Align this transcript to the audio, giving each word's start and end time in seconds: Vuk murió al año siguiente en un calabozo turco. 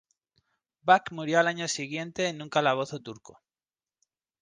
Vuk 0.83 1.11
murió 1.11 1.37
al 1.39 1.45
año 1.47 1.67
siguiente 1.67 2.27
en 2.27 2.41
un 2.41 2.49
calabozo 2.49 3.01
turco. 3.01 3.39